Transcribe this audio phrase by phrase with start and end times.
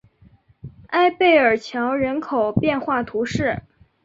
[0.87, 3.61] 埃贝尔桥人口变化图示